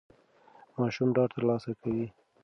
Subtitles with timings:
[0.77, 2.07] ماشوم ډاډ ترلاسه کوي.